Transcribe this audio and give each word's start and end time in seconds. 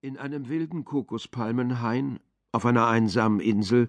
In 0.00 0.16
einem 0.16 0.48
wilden 0.48 0.84
Kokospalmenhain 0.84 2.20
auf 2.52 2.64
einer 2.64 2.86
einsamen 2.86 3.40
Insel 3.40 3.88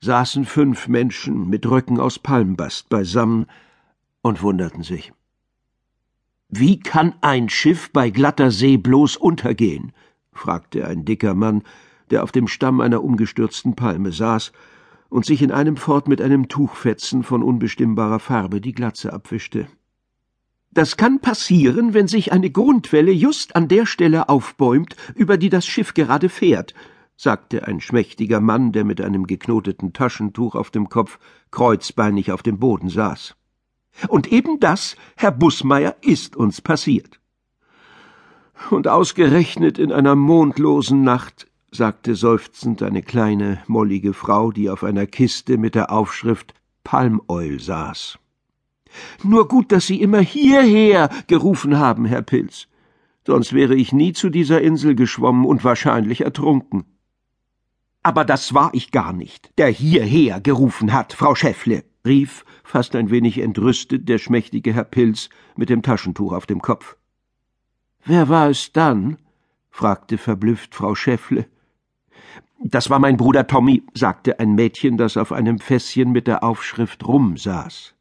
saßen 0.00 0.46
fünf 0.46 0.88
Menschen 0.88 1.46
mit 1.50 1.70
Röcken 1.70 2.00
aus 2.00 2.18
Palmbast 2.18 2.88
beisammen 2.88 3.44
und 4.22 4.40
wunderten 4.40 4.82
sich. 4.82 5.12
Wie 6.48 6.80
kann 6.80 7.16
ein 7.20 7.50
Schiff 7.50 7.90
bei 7.92 8.08
glatter 8.08 8.50
See 8.50 8.78
bloß 8.78 9.18
untergehen? 9.18 9.92
fragte 10.32 10.86
ein 10.86 11.04
dicker 11.04 11.34
Mann, 11.34 11.64
der 12.10 12.22
auf 12.22 12.32
dem 12.32 12.48
Stamm 12.48 12.80
einer 12.80 13.04
umgestürzten 13.04 13.76
Palme 13.76 14.10
saß 14.10 14.52
und 15.10 15.26
sich 15.26 15.42
in 15.42 15.52
einem 15.52 15.76
fort 15.76 16.08
mit 16.08 16.22
einem 16.22 16.48
Tuchfetzen 16.48 17.24
von 17.24 17.42
unbestimmbarer 17.42 18.20
Farbe 18.20 18.62
die 18.62 18.72
Glatze 18.72 19.12
abwischte. 19.12 19.68
Das 20.74 20.96
kann 20.96 21.20
passieren, 21.20 21.92
wenn 21.92 22.08
sich 22.08 22.32
eine 22.32 22.50
Grundwelle 22.50 23.12
just 23.12 23.54
an 23.56 23.68
der 23.68 23.84
Stelle 23.84 24.30
aufbäumt, 24.30 24.96
über 25.14 25.36
die 25.36 25.50
das 25.50 25.66
Schiff 25.66 25.92
gerade 25.92 26.30
fährt, 26.30 26.72
sagte 27.14 27.66
ein 27.66 27.80
schmächtiger 27.80 28.40
Mann, 28.40 28.72
der 28.72 28.84
mit 28.84 29.00
einem 29.02 29.26
geknoteten 29.26 29.92
Taschentuch 29.92 30.54
auf 30.54 30.70
dem 30.70 30.88
Kopf 30.88 31.18
kreuzbeinig 31.50 32.32
auf 32.32 32.42
dem 32.42 32.58
Boden 32.58 32.88
saß. 32.88 33.36
Und 34.08 34.32
eben 34.32 34.60
das, 34.60 34.96
Herr 35.16 35.32
Bußmeier, 35.32 35.96
ist 36.00 36.36
uns 36.36 36.62
passiert. 36.62 37.20
Und 38.70 38.88
ausgerechnet 38.88 39.78
in 39.78 39.92
einer 39.92 40.14
mondlosen 40.14 41.02
Nacht, 41.02 41.48
sagte 41.70 42.14
seufzend 42.14 42.82
eine 42.82 43.02
kleine, 43.02 43.62
mollige 43.66 44.14
Frau, 44.14 44.52
die 44.52 44.70
auf 44.70 44.84
einer 44.84 45.06
Kiste 45.06 45.58
mit 45.58 45.74
der 45.74 45.90
Aufschrift 45.92 46.54
Palmeul 46.82 47.60
saß. 47.60 48.18
Nur 49.22 49.48
gut, 49.48 49.72
dass 49.72 49.86
Sie 49.86 50.00
immer 50.00 50.20
hierher 50.20 51.08
gerufen 51.26 51.78
haben, 51.78 52.04
Herr 52.04 52.22
Pilz. 52.22 52.68
Sonst 53.26 53.52
wäre 53.52 53.74
ich 53.74 53.92
nie 53.92 54.12
zu 54.12 54.30
dieser 54.30 54.60
Insel 54.60 54.94
geschwommen 54.94 55.44
und 55.44 55.64
wahrscheinlich 55.64 56.22
ertrunken. 56.22 56.84
Aber 58.02 58.24
das 58.24 58.52
war 58.52 58.70
ich 58.72 58.90
gar 58.90 59.12
nicht, 59.12 59.52
der 59.58 59.68
hierher 59.68 60.40
gerufen 60.40 60.92
hat, 60.92 61.12
Frau 61.12 61.36
Schäffle, 61.36 61.84
rief, 62.04 62.44
fast 62.64 62.96
ein 62.96 63.10
wenig 63.10 63.38
entrüstet, 63.38 64.08
der 64.08 64.18
schmächtige 64.18 64.72
Herr 64.74 64.84
Pilz 64.84 65.28
mit 65.56 65.68
dem 65.68 65.82
Taschentuch 65.82 66.32
auf 66.32 66.46
dem 66.46 66.60
Kopf. 66.60 66.96
Wer 68.04 68.28
war 68.28 68.50
es 68.50 68.72
dann? 68.72 69.18
fragte 69.70 70.18
verblüfft 70.18 70.74
Frau 70.74 70.96
Schäffle. 70.96 71.46
Das 72.58 72.90
war 72.90 72.98
mein 72.98 73.16
Bruder 73.16 73.46
Tommy, 73.46 73.84
sagte 73.94 74.40
ein 74.40 74.54
Mädchen, 74.54 74.96
das 74.96 75.16
auf 75.16 75.30
einem 75.32 75.58
Fässchen 75.58 76.10
mit 76.10 76.26
der 76.26 76.42
Aufschrift 76.42 77.06
Rum 77.06 77.36
saß. 77.36 77.94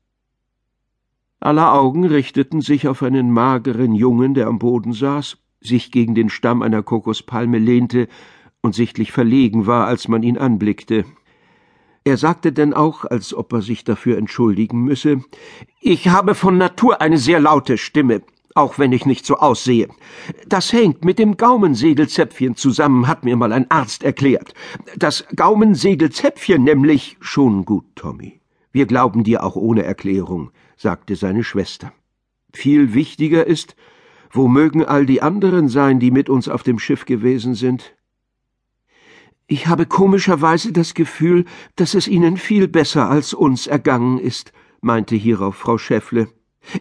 Aller 1.44 1.73
Augen 1.73 2.06
richteten 2.06 2.61
sich 2.61 2.88
auf 2.88 3.02
einen 3.02 3.31
mageren 3.31 3.95
Jungen, 3.95 4.36
der 4.36 4.45
am 4.45 4.59
Boden 4.59 4.94
saß, 4.94 5.38
sich 5.59 5.92
gegen 5.92 6.14
den 6.14 6.30
Stamm 6.30 6.61
einer 6.61 6.83
Kokospalme 6.83 7.58
lehnte 7.58 8.08
und 8.61 8.75
sichtlich 8.75 9.11
verlegen 9.11 9.66
war, 9.66 9.88
als 9.88 10.08
man 10.08 10.22
ihn 10.22 10.38
anblickte. 10.38 11.03
Er 12.03 12.17
sagte 12.17 12.52
denn 12.52 12.75
auch, 12.75 13.06
als 13.06 13.33
ob 13.33 13.53
er 13.53 13.64
sich 13.64 13.83
dafür 13.83 14.20
entschuldigen 14.20 14.83
müsse, 14.83 15.23
Ich 15.81 16.09
habe 16.09 16.36
von 16.36 16.59
Natur 16.59 17.02
eine 17.02 17.17
sehr 17.17 17.39
laute 17.39 17.80
Stimme, 17.80 18.22
auch 18.53 18.78
wenn 18.78 18.92
ich 18.92 19.08
nicht 19.08 19.26
so 19.26 19.38
aussehe. 19.38 19.88
Das 20.48 20.72
hängt 20.72 21.03
mit 21.03 21.17
dem 21.17 21.38
Gaumensegelzäpfchen 21.38 22.55
zusammen, 22.55 23.08
hat 23.08 23.26
mir 23.26 23.36
mal 23.36 23.52
ein 23.52 23.70
Arzt 23.72 24.03
erklärt. 24.03 24.53
Das 24.95 25.26
Gaumensegelzäpfchen 25.36 26.64
nämlich 26.64 27.17
schon 27.20 27.66
gut, 27.66 27.86
Tommy. 27.95 28.41
Wir 28.72 28.86
glauben 28.86 29.23
dir 29.23 29.44
auch 29.44 29.55
ohne 29.55 29.83
Erklärung 29.83 30.52
sagte 30.81 31.16
seine 31.16 31.44
Schwester. 31.44 31.94
Viel 32.53 32.94
wichtiger 32.94 33.45
ist, 33.45 33.75
wo 34.31 34.47
mögen 34.47 34.83
all 34.83 35.05
die 35.05 35.22
anderen 35.22 35.69
sein, 35.69 36.00
die 36.00 36.09
mit 36.09 36.27
uns 36.27 36.50
auf 36.50 36.64
dem 36.64 36.80
Schiff 36.80 37.05
gewesen 37.05 37.53
sind? 37.53 37.95
Ich 39.45 39.67
habe 39.67 39.86
komischerweise 39.86 40.72
das 40.72 40.94
Gefühl, 40.94 41.45
dass 41.75 41.94
es 41.94 42.08
Ihnen 42.08 42.38
viel 42.38 42.67
besser 42.67 43.09
als 43.09 43.33
uns 43.33 43.67
ergangen 43.67 44.17
ist, 44.17 44.53
meinte 44.81 45.15
hierauf 45.15 45.55
Frau 45.55 45.77
Schäffle. 45.77 46.30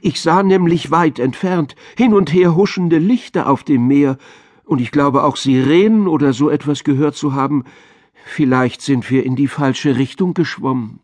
Ich 0.00 0.20
sah 0.20 0.42
nämlich 0.42 0.90
weit 0.90 1.18
entfernt 1.18 1.74
hin 1.96 2.14
und 2.14 2.32
her 2.32 2.54
huschende 2.54 2.98
Lichter 2.98 3.50
auf 3.50 3.64
dem 3.64 3.86
Meer, 3.86 4.16
und 4.64 4.80
ich 4.80 4.92
glaube 4.92 5.24
auch 5.24 5.36
Sirenen 5.36 6.06
oder 6.06 6.32
so 6.32 6.48
etwas 6.48 6.84
gehört 6.84 7.16
zu 7.16 7.34
haben. 7.34 7.64
Vielleicht 8.24 8.82
sind 8.82 9.10
wir 9.10 9.26
in 9.26 9.34
die 9.34 9.48
falsche 9.48 9.96
Richtung 9.96 10.32
geschwommen. 10.32 11.00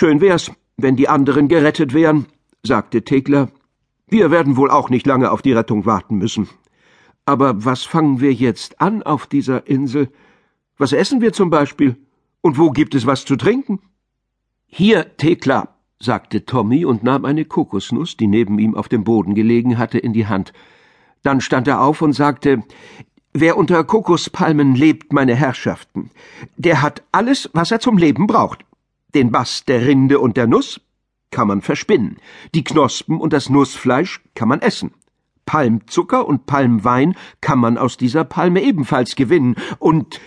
Schön 0.00 0.22
wär's, 0.22 0.50
wenn 0.78 0.96
die 0.96 1.10
anderen 1.10 1.46
gerettet 1.46 1.92
wären, 1.92 2.24
sagte 2.62 3.02
Thekla. 3.02 3.50
Wir 4.08 4.30
werden 4.30 4.56
wohl 4.56 4.70
auch 4.70 4.88
nicht 4.88 5.06
lange 5.06 5.30
auf 5.30 5.42
die 5.42 5.52
Rettung 5.52 5.84
warten 5.84 6.16
müssen. 6.16 6.48
Aber 7.26 7.66
was 7.66 7.84
fangen 7.84 8.18
wir 8.18 8.32
jetzt 8.32 8.80
an 8.80 9.02
auf 9.02 9.26
dieser 9.26 9.66
Insel? 9.66 10.08
Was 10.78 10.94
essen 10.94 11.20
wir 11.20 11.34
zum 11.34 11.50
Beispiel? 11.50 11.96
Und 12.40 12.56
wo 12.56 12.70
gibt 12.70 12.94
es 12.94 13.04
was 13.04 13.26
zu 13.26 13.36
trinken? 13.36 13.78
Hier, 14.64 15.18
Thekla, 15.18 15.68
sagte 15.98 16.46
Tommy 16.46 16.86
und 16.86 17.02
nahm 17.02 17.26
eine 17.26 17.44
Kokosnuss, 17.44 18.16
die 18.16 18.26
neben 18.26 18.58
ihm 18.58 18.74
auf 18.74 18.88
dem 18.88 19.04
Boden 19.04 19.34
gelegen 19.34 19.76
hatte, 19.76 19.98
in 19.98 20.14
die 20.14 20.26
Hand. 20.26 20.54
Dann 21.22 21.42
stand 21.42 21.68
er 21.68 21.82
auf 21.82 22.00
und 22.00 22.14
sagte, 22.14 22.62
Wer 23.34 23.58
unter 23.58 23.84
Kokospalmen 23.84 24.74
lebt, 24.74 25.12
meine 25.12 25.34
Herrschaften, 25.34 26.10
der 26.56 26.80
hat 26.80 27.02
alles, 27.12 27.50
was 27.52 27.70
er 27.70 27.80
zum 27.80 27.98
Leben 27.98 28.26
braucht. 28.26 28.64
Den 29.14 29.30
Bast 29.30 29.68
der 29.68 29.86
Rinde 29.86 30.18
und 30.18 30.36
der 30.36 30.46
Nuss 30.46 30.80
kann 31.30 31.48
man 31.48 31.62
verspinnen. 31.62 32.18
Die 32.54 32.64
Knospen 32.64 33.20
und 33.20 33.32
das 33.32 33.50
Nussfleisch 33.50 34.20
kann 34.34 34.48
man 34.48 34.60
essen. 34.60 34.92
Palmzucker 35.46 36.26
und 36.26 36.46
Palmwein 36.46 37.16
kann 37.40 37.58
man 37.58 37.76
aus 37.78 37.96
dieser 37.96 38.24
Palme 38.24 38.62
ebenfalls 38.62 39.16
gewinnen. 39.16 39.56
Und, 39.78 40.20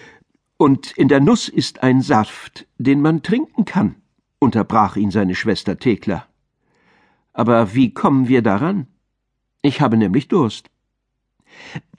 und 0.58 0.92
in 0.98 1.08
der 1.08 1.22
Nuss 1.22 1.48
ist 1.48 1.84
ein 1.84 2.02
Saft, 2.02 2.68
den 2.78 3.02
man 3.02 3.24
trinken 3.24 3.66
kann, 3.66 3.96
unterbrach 4.40 4.98
ihn 4.98 5.12
seine 5.12 5.36
Schwester 5.36 5.78
Thekla. 5.78 6.26
Aber 7.32 7.74
wie 7.74 7.94
kommen 7.94 8.28
wir 8.28 8.42
daran? 8.42 8.88
Ich 9.62 9.82
habe 9.82 9.98
nämlich 9.98 10.28
Durst. 10.28 10.70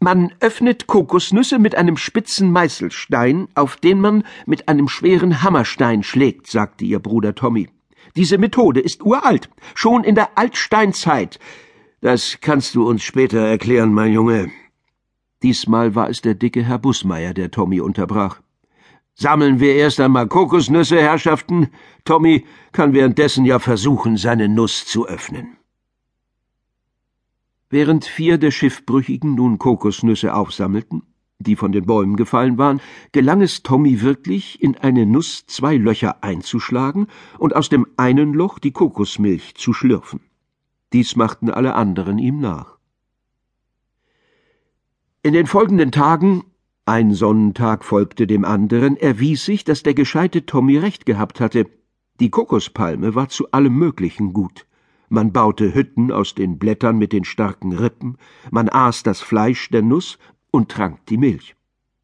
Man 0.00 0.32
öffnet 0.40 0.86
Kokosnüsse 0.86 1.58
mit 1.58 1.74
einem 1.74 1.96
spitzen 1.96 2.50
Meißelstein, 2.50 3.48
auf 3.54 3.76
den 3.76 4.00
man 4.00 4.24
mit 4.46 4.68
einem 4.68 4.88
schweren 4.88 5.42
Hammerstein 5.42 6.02
schlägt, 6.02 6.46
sagte 6.46 6.84
ihr 6.84 6.98
Bruder 6.98 7.34
Tommy. 7.34 7.68
Diese 8.16 8.38
Methode 8.38 8.80
ist 8.80 9.04
uralt, 9.04 9.48
schon 9.74 10.04
in 10.04 10.14
der 10.14 10.36
Altsteinzeit. 10.36 11.38
Das 12.00 12.38
kannst 12.40 12.74
du 12.74 12.86
uns 12.86 13.02
später 13.02 13.40
erklären, 13.40 13.92
mein 13.92 14.12
Junge. 14.12 14.50
Diesmal 15.42 15.94
war 15.94 16.08
es 16.10 16.20
der 16.20 16.34
dicke 16.34 16.62
Herr 16.62 16.78
Bußmeier, 16.78 17.34
der 17.34 17.50
Tommy 17.50 17.80
unterbrach. 17.80 18.40
Sammeln 19.14 19.60
wir 19.60 19.74
erst 19.74 20.00
einmal 20.00 20.26
Kokosnüsse, 20.26 21.00
Herrschaften. 21.00 21.70
Tommy 22.04 22.44
kann 22.72 22.92
währenddessen 22.92 23.44
ja 23.44 23.58
versuchen, 23.58 24.16
seine 24.16 24.48
Nuss 24.48 24.86
zu 24.86 25.06
öffnen. 25.06 25.56
Während 27.74 28.04
vier 28.04 28.38
der 28.38 28.52
Schiffbrüchigen 28.52 29.34
nun 29.34 29.58
Kokosnüsse 29.58 30.32
aufsammelten, 30.32 31.02
die 31.40 31.56
von 31.56 31.72
den 31.72 31.86
Bäumen 31.86 32.14
gefallen 32.14 32.56
waren, 32.56 32.80
gelang 33.10 33.42
es 33.42 33.64
Tommy 33.64 34.00
wirklich, 34.00 34.62
in 34.62 34.76
eine 34.76 35.06
Nuss 35.06 35.44
zwei 35.46 35.76
Löcher 35.76 36.22
einzuschlagen 36.22 37.08
und 37.36 37.56
aus 37.56 37.70
dem 37.70 37.84
einen 37.96 38.32
Loch 38.32 38.60
die 38.60 38.70
Kokosmilch 38.70 39.56
zu 39.56 39.72
schlürfen. 39.72 40.20
Dies 40.92 41.16
machten 41.16 41.50
alle 41.50 41.74
anderen 41.74 42.18
ihm 42.18 42.38
nach. 42.38 42.78
In 45.24 45.32
den 45.32 45.48
folgenden 45.48 45.90
Tagen, 45.90 46.44
ein 46.84 47.12
Sonnentag 47.12 47.84
folgte 47.84 48.28
dem 48.28 48.44
anderen, 48.44 48.96
erwies 48.96 49.44
sich, 49.44 49.64
dass 49.64 49.82
der 49.82 49.94
gescheite 49.94 50.46
Tommy 50.46 50.78
recht 50.78 51.06
gehabt 51.06 51.40
hatte. 51.40 51.66
Die 52.20 52.30
Kokospalme 52.30 53.16
war 53.16 53.30
zu 53.30 53.50
allem 53.50 53.74
Möglichen 53.74 54.32
gut. 54.32 54.64
Man 55.08 55.32
baute 55.32 55.74
Hütten 55.74 56.10
aus 56.10 56.34
den 56.34 56.58
Blättern 56.58 56.98
mit 56.98 57.12
den 57.12 57.24
starken 57.24 57.72
Rippen, 57.72 58.16
man 58.50 58.68
aß 58.68 59.02
das 59.02 59.20
Fleisch 59.20 59.68
der 59.70 59.82
Nuss 59.82 60.18
und 60.50 60.70
trank 60.70 61.04
die 61.06 61.18
Milch. 61.18 61.56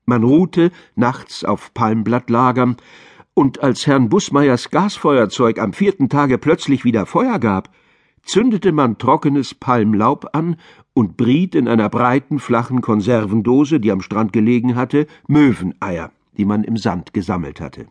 Man 0.05 0.25
ruhte 0.25 0.71
nachts 0.97 1.45
auf 1.45 1.73
Palmblattlagern, 1.75 2.77
und 3.35 3.63
als 3.63 3.87
Herrn 3.87 4.09
Bußmeiers 4.09 4.71
Gasfeuerzeug 4.71 5.59
am 5.59 5.73
vierten 5.73 6.09
Tage 6.09 6.37
plötzlich 6.37 6.85
wieder 6.85 7.07
Feuer 7.07 7.39
gab, 7.39 7.71
zündete 8.23 8.73
man 8.73 8.99
trockenes 8.99 9.55
Palmlaub 9.55 10.35
an 10.35 10.57
und 10.93 11.17
briet 11.17 11.55
in 11.55 11.69
einer 11.69 11.89
breiten, 11.89 12.39
flachen 12.39 12.81
Konservendose, 12.81 13.81
die 13.81 13.93
am 13.93 14.03
Strand 14.03 14.33
gelegen 14.33 14.77
hatte, 14.77 15.07
Möweneier, 15.27 16.13
die 16.37 16.45
man 16.45 16.65
im 16.65 16.77
Sand 16.77 17.15
gesammelt 17.15 17.61
hatte. 17.61 17.87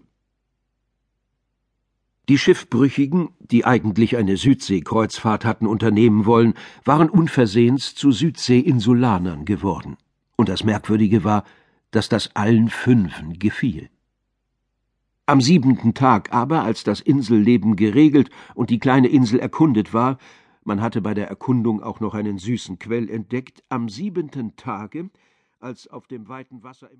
Die 2.30 2.38
Schiffbrüchigen, 2.38 3.30
die 3.40 3.66
eigentlich 3.66 4.16
eine 4.16 4.38
Südseekreuzfahrt 4.38 5.46
hatten 5.46 5.66
unternehmen 5.66 6.28
wollen, 6.28 6.54
waren 6.86 7.10
unversehens 7.10 7.96
zu 7.96 8.12
Südseeinsulanern 8.12 9.46
geworden. 9.46 9.98
Und 10.36 10.48
das 10.48 10.64
Merkwürdige 10.64 11.24
war, 11.24 11.44
dass 11.90 12.08
das 12.08 12.36
allen 12.36 12.70
Fünfen 12.70 13.40
gefiel. 13.40 13.90
Am 15.26 15.42
siebenten 15.42 15.96
Tag 15.96 16.31
aber, 16.31 16.64
als 16.64 16.84
das 16.84 17.02
Inselleben 17.02 17.76
geregelt 17.76 18.30
und 18.54 18.70
die 18.70 18.80
kleine 18.80 19.08
Insel 19.08 19.40
erkundet 19.40 19.92
war, 19.92 20.20
man 20.64 20.81
hatte 20.81 21.02
bei 21.02 21.16
der 21.16 21.30
Erkundung 21.30 21.81
auch 21.81 22.00
noch 22.00 22.14
einen 22.14 22.38
süßen 22.38 22.78
Quell 22.78 23.10
entdeckt, 23.10 23.64
am 23.70 23.90
siebenten 23.90 24.56
Tage 24.56 25.10
als 25.60 25.88
auf 25.88 26.06
dem 26.06 26.28
weiten 26.28 26.62
Wasser 26.62 26.92